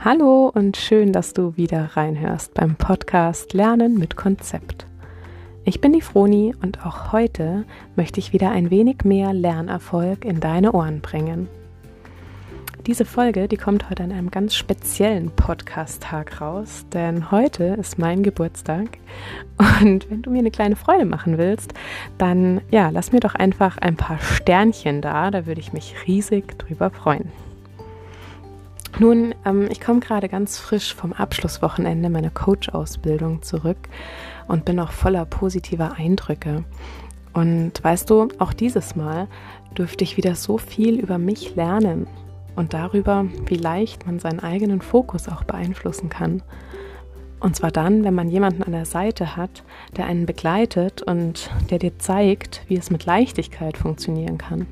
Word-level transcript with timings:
Hallo 0.00 0.48
und 0.54 0.76
schön, 0.76 1.12
dass 1.12 1.34
du 1.34 1.56
wieder 1.56 1.96
reinhörst 1.96 2.54
beim 2.54 2.76
Podcast 2.76 3.52
Lernen 3.52 3.98
mit 3.98 4.14
Konzept. 4.14 4.86
Ich 5.64 5.80
bin 5.80 5.92
die 5.92 6.02
Froni 6.02 6.54
und 6.62 6.86
auch 6.86 7.10
heute 7.10 7.64
möchte 7.96 8.20
ich 8.20 8.32
wieder 8.32 8.52
ein 8.52 8.70
wenig 8.70 8.98
mehr 9.02 9.32
Lernerfolg 9.32 10.24
in 10.24 10.38
deine 10.38 10.70
Ohren 10.70 11.00
bringen. 11.00 11.48
Diese 12.86 13.04
Folge, 13.04 13.48
die 13.48 13.56
kommt 13.56 13.90
heute 13.90 14.04
an 14.04 14.12
einem 14.12 14.30
ganz 14.30 14.54
speziellen 14.54 15.32
Podcast-Tag 15.32 16.40
raus, 16.40 16.86
denn 16.92 17.32
heute 17.32 17.64
ist 17.64 17.98
mein 17.98 18.22
Geburtstag 18.22 18.98
und 19.82 20.08
wenn 20.08 20.22
du 20.22 20.30
mir 20.30 20.38
eine 20.38 20.52
kleine 20.52 20.76
Freude 20.76 21.06
machen 21.06 21.38
willst, 21.38 21.74
dann 22.18 22.60
ja, 22.70 22.90
lass 22.90 23.10
mir 23.10 23.20
doch 23.20 23.34
einfach 23.34 23.78
ein 23.78 23.96
paar 23.96 24.20
Sternchen 24.20 25.02
da, 25.02 25.32
da 25.32 25.44
würde 25.44 25.60
ich 25.60 25.72
mich 25.72 25.96
riesig 26.06 26.56
drüber 26.56 26.90
freuen. 26.90 27.32
Nun, 29.00 29.32
ähm, 29.44 29.68
ich 29.70 29.80
komme 29.80 30.00
gerade 30.00 30.28
ganz 30.28 30.58
frisch 30.58 30.92
vom 30.92 31.12
Abschlusswochenende 31.12 32.10
meiner 32.10 32.30
Coach-Ausbildung 32.30 33.42
zurück 33.42 33.88
und 34.48 34.64
bin 34.64 34.80
auch 34.80 34.90
voller 34.90 35.24
positiver 35.24 35.92
Eindrücke. 35.92 36.64
Und 37.32 37.72
weißt 37.80 38.10
du, 38.10 38.28
auch 38.38 38.52
dieses 38.52 38.96
Mal 38.96 39.28
dürfte 39.76 40.02
ich 40.02 40.16
wieder 40.16 40.34
so 40.34 40.58
viel 40.58 40.98
über 40.98 41.18
mich 41.18 41.54
lernen 41.54 42.08
und 42.56 42.74
darüber, 42.74 43.26
wie 43.46 43.54
leicht 43.54 44.04
man 44.04 44.18
seinen 44.18 44.40
eigenen 44.40 44.80
Fokus 44.80 45.28
auch 45.28 45.44
beeinflussen 45.44 46.08
kann. 46.08 46.42
Und 47.38 47.54
zwar 47.54 47.70
dann, 47.70 48.02
wenn 48.02 48.14
man 48.14 48.28
jemanden 48.28 48.64
an 48.64 48.72
der 48.72 48.84
Seite 48.84 49.36
hat, 49.36 49.62
der 49.96 50.06
einen 50.06 50.26
begleitet 50.26 51.02
und 51.02 51.50
der 51.70 51.78
dir 51.78 51.96
zeigt, 52.00 52.62
wie 52.66 52.76
es 52.76 52.90
mit 52.90 53.06
Leichtigkeit 53.06 53.76
funktionieren 53.76 54.38
kann. 54.38 54.66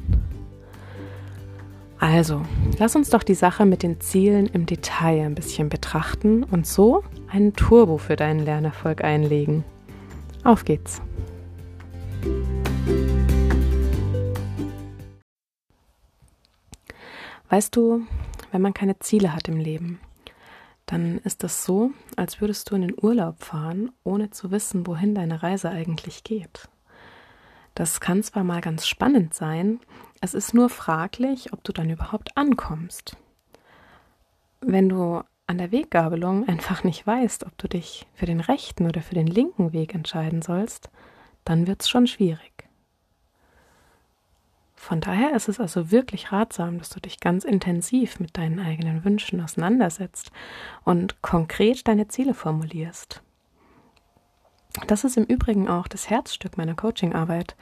Also, 1.98 2.42
lass 2.78 2.94
uns 2.94 3.10
doch 3.10 3.22
die 3.22 3.34
Sache 3.34 3.64
mit 3.64 3.82
den 3.82 4.00
Zielen 4.00 4.46
im 4.46 4.66
Detail 4.66 5.24
ein 5.24 5.34
bisschen 5.34 5.68
betrachten 5.68 6.44
und 6.44 6.66
so 6.66 7.02
einen 7.28 7.54
Turbo 7.54 7.96
für 7.96 8.16
deinen 8.16 8.40
Lernerfolg 8.40 9.02
einlegen. 9.02 9.64
Auf 10.44 10.64
geht's! 10.64 11.00
Weißt 17.48 17.74
du, 17.76 18.02
wenn 18.52 18.60
man 18.60 18.74
keine 18.74 18.98
Ziele 18.98 19.34
hat 19.34 19.48
im 19.48 19.56
Leben, 19.56 20.00
dann 20.84 21.18
ist 21.18 21.42
das 21.42 21.64
so, 21.64 21.90
als 22.16 22.40
würdest 22.40 22.70
du 22.70 22.74
in 22.74 22.82
den 22.82 22.94
Urlaub 23.00 23.42
fahren, 23.42 23.90
ohne 24.04 24.30
zu 24.30 24.50
wissen, 24.50 24.86
wohin 24.86 25.14
deine 25.14 25.42
Reise 25.42 25.70
eigentlich 25.70 26.24
geht. 26.24 26.68
Das 27.74 28.00
kann 28.00 28.22
zwar 28.22 28.44
mal 28.44 28.60
ganz 28.60 28.86
spannend 28.86 29.34
sein, 29.34 29.80
es 30.20 30.34
ist 30.34 30.54
nur 30.54 30.68
fraglich, 30.68 31.52
ob 31.52 31.62
du 31.64 31.72
dann 31.72 31.90
überhaupt 31.90 32.36
ankommst. 32.36 33.16
Wenn 34.60 34.88
du 34.88 35.22
an 35.46 35.58
der 35.58 35.70
Weggabelung 35.70 36.48
einfach 36.48 36.82
nicht 36.82 37.06
weißt, 37.06 37.46
ob 37.46 37.56
du 37.58 37.68
dich 37.68 38.06
für 38.14 38.26
den 38.26 38.40
rechten 38.40 38.86
oder 38.86 39.00
für 39.02 39.14
den 39.14 39.26
linken 39.26 39.72
Weg 39.72 39.94
entscheiden 39.94 40.42
sollst, 40.42 40.90
dann 41.44 41.66
wird 41.66 41.82
es 41.82 41.88
schon 41.88 42.06
schwierig. 42.06 42.56
Von 44.74 45.00
daher 45.00 45.34
ist 45.34 45.48
es 45.48 45.58
also 45.58 45.90
wirklich 45.90 46.30
ratsam, 46.32 46.78
dass 46.78 46.90
du 46.90 47.00
dich 47.00 47.18
ganz 47.18 47.44
intensiv 47.44 48.20
mit 48.20 48.36
deinen 48.36 48.60
eigenen 48.60 49.04
Wünschen 49.04 49.40
auseinandersetzt 49.40 50.30
und 50.84 51.22
konkret 51.22 51.88
deine 51.88 52.08
Ziele 52.08 52.34
formulierst. 52.34 53.22
Das 54.86 55.04
ist 55.04 55.16
im 55.16 55.24
Übrigen 55.24 55.68
auch 55.68 55.88
das 55.88 56.10
Herzstück 56.10 56.56
meiner 56.56 56.74
Coachingarbeit 56.74 57.56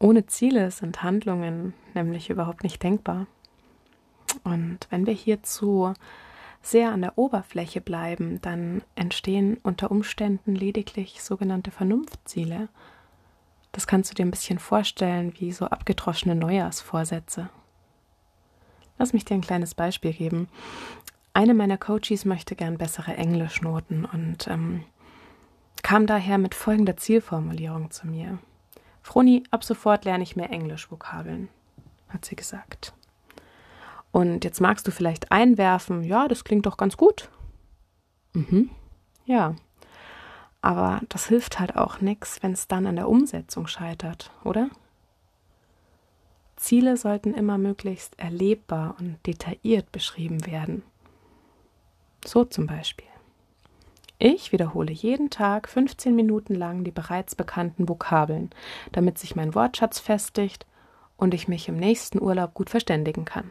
ohne 0.00 0.26
Ziele 0.26 0.70
sind 0.70 1.02
Handlungen 1.02 1.74
nämlich 1.94 2.30
überhaupt 2.30 2.64
nicht 2.64 2.82
denkbar. 2.82 3.26
Und 4.42 4.86
wenn 4.90 5.06
wir 5.06 5.12
hierzu 5.12 5.92
sehr 6.62 6.92
an 6.92 7.02
der 7.02 7.18
Oberfläche 7.18 7.80
bleiben, 7.80 8.40
dann 8.40 8.82
entstehen 8.94 9.58
unter 9.62 9.90
Umständen 9.90 10.54
lediglich 10.54 11.22
sogenannte 11.22 11.70
Vernunftziele. 11.70 12.68
Das 13.72 13.86
kannst 13.86 14.10
du 14.10 14.14
dir 14.14 14.24
ein 14.24 14.30
bisschen 14.30 14.58
vorstellen 14.58 15.34
wie 15.38 15.52
so 15.52 15.66
abgedroschene 15.66 16.34
Neujahrsvorsätze. 16.34 17.50
Lass 18.98 19.12
mich 19.12 19.24
dir 19.24 19.34
ein 19.34 19.42
kleines 19.42 19.74
Beispiel 19.74 20.12
geben. 20.12 20.48
Eine 21.32 21.54
meiner 21.54 21.78
Coaches 21.78 22.24
möchte 22.24 22.56
gern 22.56 22.78
bessere 22.78 23.16
Englischnoten 23.16 24.04
und 24.04 24.48
ähm, 24.48 24.84
kam 25.82 26.06
daher 26.06 26.38
mit 26.38 26.54
folgender 26.54 26.96
Zielformulierung 26.96 27.90
zu 27.90 28.06
mir. 28.06 28.38
Froni, 29.02 29.44
ab 29.50 29.64
sofort 29.64 30.04
lerne 30.04 30.22
ich 30.22 30.36
mehr 30.36 30.50
Englisch-Vokabeln, 30.50 31.48
hat 32.08 32.24
sie 32.24 32.36
gesagt. 32.36 32.92
Und 34.12 34.44
jetzt 34.44 34.60
magst 34.60 34.86
du 34.86 34.90
vielleicht 34.90 35.30
einwerfen, 35.30 36.02
ja, 36.02 36.28
das 36.28 36.44
klingt 36.44 36.66
doch 36.66 36.76
ganz 36.76 36.96
gut. 36.96 37.30
Mhm, 38.32 38.70
ja. 39.24 39.54
Aber 40.62 41.00
das 41.08 41.26
hilft 41.26 41.58
halt 41.58 41.76
auch 41.76 42.00
nichts, 42.00 42.42
wenn 42.42 42.52
es 42.52 42.68
dann 42.68 42.86
an 42.86 42.96
der 42.96 43.08
Umsetzung 43.08 43.66
scheitert, 43.66 44.30
oder? 44.44 44.68
Ziele 46.56 46.98
sollten 46.98 47.32
immer 47.32 47.56
möglichst 47.56 48.18
erlebbar 48.18 48.96
und 48.98 49.16
detailliert 49.26 49.90
beschrieben 49.92 50.44
werden. 50.44 50.82
So 52.24 52.44
zum 52.44 52.66
Beispiel. 52.66 53.09
Ich 54.22 54.52
wiederhole 54.52 54.92
jeden 54.92 55.30
Tag 55.30 55.66
15 55.66 56.14
Minuten 56.14 56.54
lang 56.54 56.84
die 56.84 56.90
bereits 56.90 57.34
bekannten 57.34 57.88
Vokabeln, 57.88 58.50
damit 58.92 59.18
sich 59.18 59.34
mein 59.34 59.54
Wortschatz 59.54 59.98
festigt 59.98 60.66
und 61.16 61.32
ich 61.32 61.48
mich 61.48 61.68
im 61.68 61.76
nächsten 61.78 62.20
Urlaub 62.20 62.52
gut 62.52 62.68
verständigen 62.68 63.24
kann. 63.24 63.50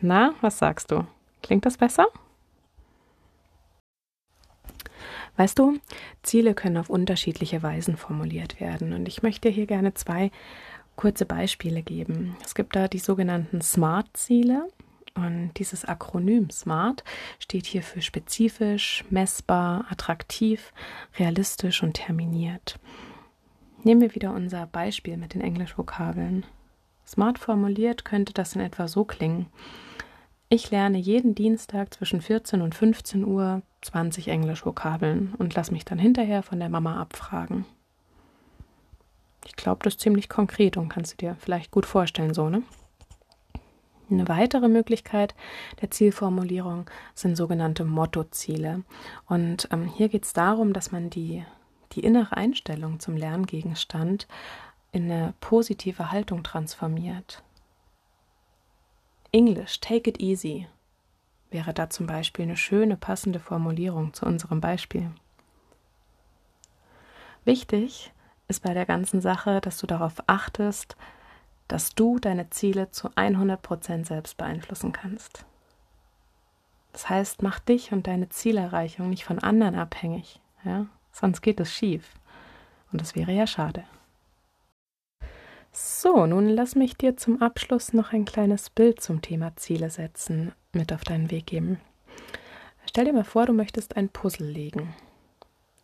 Na, 0.00 0.32
was 0.40 0.58
sagst 0.58 0.90
du? 0.90 1.06
Klingt 1.42 1.66
das 1.66 1.76
besser? 1.76 2.06
Weißt 5.36 5.58
du, 5.58 5.78
Ziele 6.22 6.54
können 6.54 6.78
auf 6.78 6.88
unterschiedliche 6.88 7.62
Weisen 7.62 7.98
formuliert 7.98 8.60
werden 8.60 8.94
und 8.94 9.06
ich 9.08 9.22
möchte 9.22 9.50
hier 9.50 9.66
gerne 9.66 9.92
zwei 9.92 10.30
kurze 10.96 11.26
Beispiele 11.26 11.82
geben. 11.82 12.34
Es 12.42 12.54
gibt 12.54 12.74
da 12.76 12.88
die 12.88 12.98
sogenannten 12.98 13.60
SMART-Ziele, 13.60 14.68
und 15.14 15.52
dieses 15.56 15.84
Akronym 15.84 16.50
SMART 16.50 17.04
steht 17.38 17.66
hier 17.66 17.82
für 17.82 18.02
spezifisch, 18.02 19.04
messbar, 19.10 19.86
attraktiv, 19.90 20.72
realistisch 21.18 21.82
und 21.82 21.94
terminiert. 21.94 22.78
Nehmen 23.82 24.00
wir 24.00 24.14
wieder 24.14 24.32
unser 24.32 24.66
Beispiel 24.66 25.16
mit 25.16 25.34
den 25.34 25.40
Englischvokabeln. 25.40 26.44
Smart 27.06 27.38
formuliert 27.38 28.04
könnte 28.04 28.32
das 28.32 28.54
in 28.54 28.60
etwa 28.60 28.88
so 28.88 29.04
klingen. 29.04 29.46
Ich 30.48 30.70
lerne 30.70 30.98
jeden 30.98 31.34
Dienstag 31.34 31.94
zwischen 31.94 32.20
14 32.20 32.60
und 32.60 32.74
15 32.74 33.24
Uhr 33.24 33.62
20 33.82 34.28
Englischvokabeln 34.28 35.34
und 35.38 35.54
lass 35.54 35.70
mich 35.70 35.84
dann 35.84 35.98
hinterher 35.98 36.42
von 36.42 36.58
der 36.58 36.68
Mama 36.68 37.00
abfragen. 37.00 37.64
Ich 39.46 39.56
glaube, 39.56 39.80
das 39.84 39.94
ist 39.94 40.00
ziemlich 40.00 40.28
konkret 40.28 40.76
und 40.76 40.88
kannst 40.88 41.12
du 41.12 41.16
dir 41.16 41.36
vielleicht 41.38 41.70
gut 41.70 41.86
vorstellen, 41.86 42.34
so, 42.34 42.48
ne? 42.48 42.62
Eine 44.10 44.28
weitere 44.28 44.68
Möglichkeit 44.68 45.34
der 45.80 45.90
Zielformulierung 45.90 46.90
sind 47.14 47.36
sogenannte 47.36 47.84
Mottoziele. 47.84 48.82
Und 49.26 49.68
ähm, 49.70 49.86
hier 49.86 50.08
geht 50.08 50.24
es 50.24 50.32
darum, 50.32 50.72
dass 50.72 50.90
man 50.90 51.10
die, 51.10 51.44
die 51.92 52.00
innere 52.00 52.36
Einstellung 52.36 52.98
zum 52.98 53.16
Lerngegenstand 53.16 54.26
in 54.92 55.04
eine 55.04 55.34
positive 55.40 56.10
Haltung 56.10 56.42
transformiert. 56.42 57.42
English, 59.32 59.78
take 59.80 60.10
it 60.10 60.20
easy 60.20 60.66
wäre 61.50 61.74
da 61.74 61.90
zum 61.90 62.06
Beispiel 62.06 62.44
eine 62.44 62.56
schöne 62.56 62.96
passende 62.96 63.40
Formulierung 63.40 64.14
zu 64.14 64.26
unserem 64.26 64.60
Beispiel. 64.60 65.10
Wichtig 67.44 68.12
ist 68.48 68.62
bei 68.62 68.74
der 68.74 68.86
ganzen 68.86 69.20
Sache, 69.20 69.60
dass 69.60 69.78
du 69.78 69.86
darauf 69.86 70.22
achtest, 70.26 70.96
dass 71.70 71.94
du 71.94 72.18
deine 72.18 72.50
Ziele 72.50 72.90
zu 72.90 73.10
100% 73.10 74.04
selbst 74.04 74.36
beeinflussen 74.36 74.92
kannst. 74.92 75.44
Das 76.92 77.08
heißt, 77.08 77.42
mach 77.42 77.60
dich 77.60 77.92
und 77.92 78.08
deine 78.08 78.28
Zielerreichung 78.28 79.08
nicht 79.08 79.24
von 79.24 79.38
anderen 79.38 79.76
abhängig, 79.76 80.40
ja? 80.64 80.86
sonst 81.12 81.42
geht 81.42 81.60
es 81.60 81.72
schief. 81.72 82.14
Und 82.90 83.00
das 83.00 83.14
wäre 83.14 83.30
ja 83.30 83.46
schade. 83.46 83.84
So, 85.70 86.26
nun 86.26 86.48
lass 86.48 86.74
mich 86.74 86.96
dir 86.96 87.16
zum 87.16 87.40
Abschluss 87.40 87.92
noch 87.92 88.12
ein 88.12 88.24
kleines 88.24 88.70
Bild 88.70 89.00
zum 89.00 89.22
Thema 89.22 89.54
Ziele 89.54 89.90
setzen 89.90 90.52
mit 90.72 90.92
auf 90.92 91.04
deinen 91.04 91.30
Weg 91.30 91.46
geben. 91.46 91.80
Stell 92.84 93.04
dir 93.04 93.12
mal 93.12 93.22
vor, 93.22 93.46
du 93.46 93.52
möchtest 93.52 93.96
ein 93.96 94.08
Puzzle 94.08 94.48
legen. 94.48 94.92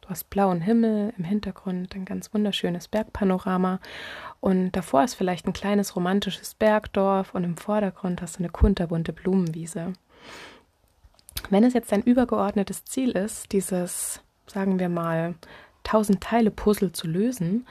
Du 0.07 0.11
hast 0.11 0.31
blauen 0.31 0.61
Himmel, 0.61 1.13
im 1.19 1.25
Hintergrund 1.25 1.97
ein 1.97 2.05
ganz 2.05 2.33
wunderschönes 2.33 2.87
Bergpanorama 2.87 3.81
und 4.39 4.71
davor 4.71 5.03
ist 5.03 5.15
vielleicht 5.15 5.49
ein 5.49 5.53
kleines 5.53 5.97
romantisches 5.97 6.55
Bergdorf 6.55 7.35
und 7.35 7.43
im 7.43 7.57
Vordergrund 7.57 8.23
hast 8.23 8.37
du 8.37 8.39
eine 8.39 8.49
kunterbunte 8.49 9.13
Blumenwiese. 9.13 9.95
Wenn 11.51 11.65
es 11.65 11.75
jetzt 11.75 11.91
dein 11.91 12.05
übergeordnetes 12.05 12.85
Ziel 12.85 13.11
ist, 13.11 13.51
dieses, 13.51 14.23
sagen 14.47 14.79
wir 14.79 14.89
mal, 14.89 15.35
tausend 15.83 16.23
Teile 16.23 16.53
Puzzle 16.53 16.93
zu 16.93 17.09
lösen, 17.09 17.67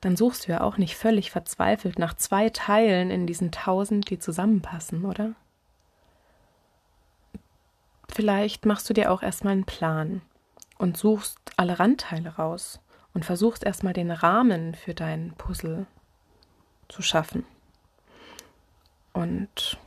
dann 0.00 0.16
suchst 0.16 0.48
du 0.48 0.52
ja 0.52 0.62
auch 0.62 0.78
nicht 0.78 0.96
völlig 0.96 1.30
verzweifelt 1.30 1.96
nach 1.96 2.14
zwei 2.14 2.48
Teilen 2.48 3.12
in 3.12 3.28
diesen 3.28 3.52
tausend, 3.52 4.10
die 4.10 4.18
zusammenpassen, 4.18 5.04
oder? 5.04 5.36
vielleicht 8.18 8.66
machst 8.66 8.90
du 8.90 8.94
dir 8.94 9.12
auch 9.12 9.22
erstmal 9.22 9.52
einen 9.52 9.64
Plan 9.64 10.22
und 10.78 10.96
suchst 10.96 11.38
alle 11.56 11.78
Randteile 11.78 12.36
raus 12.36 12.80
und 13.12 13.24
versuchst 13.24 13.64
erstmal 13.64 13.92
den 13.92 14.10
Rahmen 14.10 14.74
für 14.74 14.94
dein 14.94 15.34
Puzzle 15.36 15.86
zu 16.88 17.02
schaffen. 17.02 17.44
Und 19.12 19.78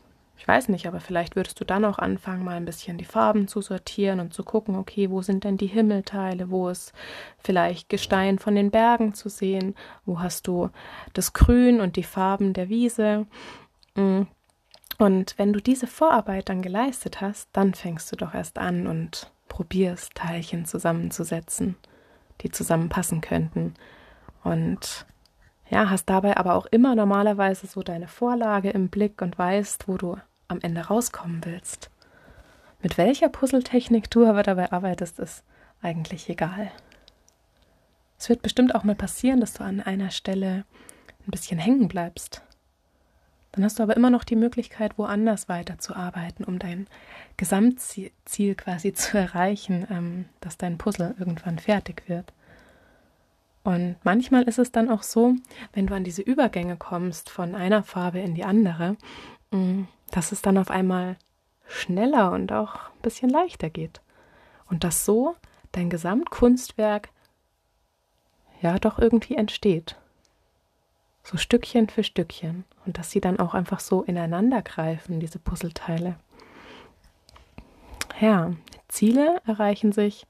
ich 0.42 0.48
weiß 0.48 0.70
nicht, 0.70 0.88
aber 0.88 1.00
vielleicht 1.00 1.36
würdest 1.36 1.60
du 1.60 1.66
dann 1.66 1.86
auch 1.86 2.00
anfangen, 2.00 2.44
mal 2.44 2.58
ein 2.58 2.66
bisschen 2.66 2.98
die 2.98 3.06
Farben 3.06 3.48
zu 3.48 3.62
sortieren 3.62 4.20
und 4.20 4.34
zu 4.34 4.44
gucken, 4.44 4.76
okay, 4.76 5.12
wo 5.12 5.22
sind 5.22 5.44
denn 5.44 5.56
die 5.56 5.68
Himmelteile, 5.68 6.50
wo 6.50 6.68
ist 6.70 6.94
vielleicht 7.38 7.90
Gestein 7.90 8.40
von 8.40 8.56
den 8.56 8.72
Bergen 8.72 9.14
zu 9.14 9.30
sehen, 9.30 9.76
wo 10.04 10.20
hast 10.20 10.48
du 10.48 10.72
das 11.14 11.34
Grün 11.34 11.80
und 11.80 11.96
die 11.96 12.04
Farben 12.04 12.54
der 12.54 12.70
Wiese. 12.70 13.28
Mm. 13.96 14.24
Und 14.98 15.36
wenn 15.38 15.54
du 15.54 15.62
diese 15.62 15.86
Vorarbeit 15.88 16.50
dann 16.50 16.64
geleistet 16.64 17.22
hast, 17.22 17.50
dann 17.54 17.76
fängst 17.76 18.12
du 18.12 18.16
doch 18.16 18.34
erst 18.34 18.58
an 18.58 18.88
und 18.88 19.32
probierst, 19.52 20.16
Teilchen 20.16 20.66
zusammenzusetzen, 20.66 21.76
die 22.40 22.52
zusammenpassen 22.52 23.20
könnten. 23.20 23.74
Und 24.46 25.06
ja, 25.70 25.90
hast 25.90 26.06
dabei 26.06 26.38
aber 26.38 26.56
auch 26.56 26.68
immer 26.68 26.96
normalerweise 26.96 27.68
so 27.68 27.84
deine 27.84 28.08
Vorlage 28.08 28.70
im 28.70 28.88
Blick 28.88 29.22
und 29.22 29.38
weißt, 29.38 29.90
wo 29.90 29.98
du 29.98 30.16
am 30.48 30.60
Ende 30.62 30.88
rauskommen 30.88 31.42
willst. 31.44 31.92
Mit 32.82 32.98
welcher 32.98 33.28
Puzzletechnik 33.28 34.10
du 34.10 34.26
aber 34.26 34.42
dabei 34.42 34.72
arbeitest, 34.72 35.20
ist 35.20 35.44
eigentlich 35.82 36.30
egal. 36.30 36.72
Es 38.18 38.30
wird 38.30 38.42
bestimmt 38.42 38.74
auch 38.74 38.84
mal 38.84 38.96
passieren, 38.96 39.42
dass 39.42 39.54
du 39.54 39.64
an 39.66 39.82
einer 39.82 40.12
Stelle 40.12 40.64
ein 41.28 41.32
bisschen 41.32 41.60
hängen 41.60 41.90
bleibst. 41.90 42.42
Dann 43.52 43.66
hast 43.66 43.80
du 43.80 43.84
aber 43.84 43.98
immer 43.98 44.10
noch 44.10 44.24
die 44.24 44.38
Möglichkeit, 44.38 44.98
woanders 44.98 45.50
weiterzuarbeiten, 45.50 46.46
um 46.46 46.58
dein 46.58 46.88
Gesamtziel 47.36 48.56
quasi 48.56 48.94
zu 48.94 49.18
erreichen, 49.18 49.86
ähm, 49.90 50.26
dass 50.40 50.58
dein 50.58 50.78
Puzzle 50.78 51.16
irgendwann 51.20 51.60
fertig 51.60 52.04
wird. 52.08 52.34
Und 53.64 53.98
manchmal 54.04 54.44
ist 54.44 54.58
es 54.58 54.72
dann 54.72 54.90
auch 54.90 55.04
so, 55.04 55.36
wenn 55.74 55.88
du 55.88 55.94
an 55.94 56.04
diese 56.04 56.22
Übergänge 56.22 56.78
kommst 56.78 57.30
von 57.30 57.54
einer 57.54 57.84
Farbe 57.84 58.20
in 58.20 58.34
die 58.36 58.44
andere, 58.44 58.96
mm, 59.52 59.84
dass 60.10 60.32
es 60.32 60.42
dann 60.42 60.58
auf 60.58 60.72
einmal 60.72 61.18
schneller 61.68 62.32
und 62.32 62.52
auch 62.52 62.76
ein 62.76 63.02
bisschen 63.02 63.30
leichter 63.30 63.70
geht. 63.70 64.02
Und 64.70 64.84
dass 64.84 65.06
so 65.06 65.36
dein 65.74 65.90
Gesamtkunstwerk 65.90 67.10
ja 68.62 68.80
doch 68.80 68.98
irgendwie 68.98 69.36
entsteht. 69.36 69.96
So 71.24 71.38
Stückchen 71.38 71.90
für 71.90 72.04
Stückchen. 72.04 72.66
Und 72.86 72.98
dass 72.98 73.12
sie 73.12 73.22
dann 73.22 73.40
auch 73.40 73.54
einfach 73.54 73.80
so 73.80 74.04
ineinander 74.04 74.62
greifen, 74.62 75.20
diese 75.20 75.40
Puzzleteile. 75.40 76.16
Ja, 78.20 78.54
Ziele 78.88 79.42
erreichen 79.46 79.92
sich 79.92 80.28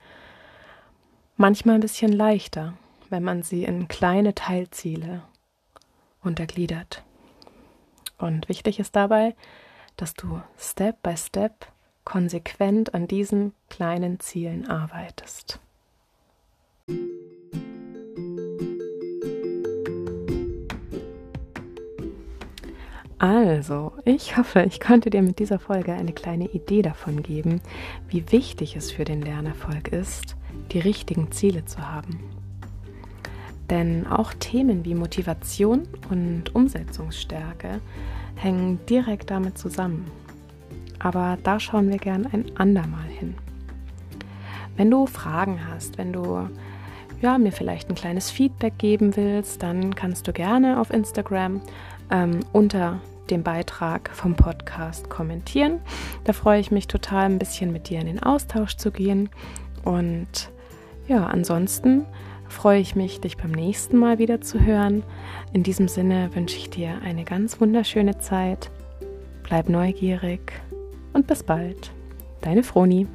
manchmal 1.35 1.75
ein 1.75 1.81
bisschen 1.81 2.11
leichter, 2.11 2.73
wenn 3.09 3.23
man 3.23 3.43
sie 3.43 3.63
in 3.63 3.87
kleine 3.87 4.35
Teilziele 4.35 5.23
untergliedert. 6.21 7.03
Und 8.17 8.47
wichtig 8.49 8.79
ist 8.79 8.95
dabei, 8.95 9.35
dass 9.97 10.13
du 10.13 10.41
Step 10.57 11.01
by 11.01 11.17
Step 11.17 11.67
konsequent 12.05 12.93
an 12.93 13.07
diesen 13.07 13.53
kleinen 13.69 14.19
Zielen 14.19 14.67
arbeitest. 14.67 15.59
Also, 23.21 23.91
ich 24.03 24.35
hoffe, 24.35 24.63
ich 24.63 24.79
konnte 24.79 25.11
dir 25.11 25.21
mit 25.21 25.37
dieser 25.37 25.59
Folge 25.59 25.93
eine 25.93 26.11
kleine 26.11 26.45
Idee 26.45 26.81
davon 26.81 27.21
geben, 27.21 27.61
wie 28.07 28.31
wichtig 28.31 28.75
es 28.75 28.89
für 28.89 29.03
den 29.03 29.21
Lernerfolg 29.21 29.89
ist, 29.89 30.35
die 30.71 30.79
richtigen 30.79 31.31
Ziele 31.31 31.63
zu 31.65 31.87
haben. 31.87 32.19
Denn 33.69 34.07
auch 34.07 34.33
Themen 34.33 34.85
wie 34.85 34.95
Motivation 34.95 35.87
und 36.09 36.55
Umsetzungsstärke 36.55 37.79
hängen 38.37 38.79
direkt 38.89 39.29
damit 39.29 39.55
zusammen. 39.55 40.09
Aber 40.97 41.37
da 41.43 41.59
schauen 41.59 41.89
wir 41.89 41.99
gern 41.99 42.25
ein 42.25 42.45
andermal 42.55 43.07
hin. 43.07 43.35
Wenn 44.77 44.89
du 44.89 45.05
Fragen 45.05 45.59
hast, 45.67 45.99
wenn 45.99 46.11
du 46.11 46.49
ja, 47.21 47.37
mir 47.37 47.51
vielleicht 47.51 47.89
ein 47.89 47.95
kleines 47.95 48.31
Feedback 48.31 48.79
geben 48.79 49.15
willst, 49.15 49.61
dann 49.61 49.93
kannst 49.93 50.27
du 50.27 50.33
gerne 50.33 50.79
auf 50.79 50.89
Instagram 50.89 51.61
ähm, 52.11 52.41
unter 52.51 52.99
dem 53.29 53.43
Beitrag 53.43 54.09
vom 54.13 54.35
Podcast 54.35 55.09
kommentieren. 55.09 55.79
Da 56.25 56.33
freue 56.33 56.59
ich 56.59 56.71
mich 56.71 56.87
total, 56.87 57.25
ein 57.25 57.39
bisschen 57.39 57.71
mit 57.71 57.89
dir 57.89 57.99
in 57.99 58.07
den 58.07 58.21
Austausch 58.21 58.75
zu 58.75 58.91
gehen. 58.91 59.29
Und 59.83 60.51
ja, 61.07 61.25
ansonsten 61.25 62.05
freue 62.47 62.79
ich 62.79 62.95
mich, 62.95 63.21
dich 63.21 63.37
beim 63.37 63.51
nächsten 63.51 63.97
Mal 63.97 64.19
wieder 64.19 64.41
zu 64.41 64.59
hören. 64.59 65.03
In 65.53 65.63
diesem 65.63 65.87
Sinne 65.87 66.29
wünsche 66.35 66.57
ich 66.57 66.69
dir 66.69 66.99
eine 67.03 67.23
ganz 67.23 67.59
wunderschöne 67.61 68.19
Zeit. 68.19 68.69
Bleib 69.43 69.69
neugierig 69.69 70.51
und 71.13 71.27
bis 71.27 71.43
bald. 71.43 71.91
Deine 72.41 72.63
Froni. 72.63 73.07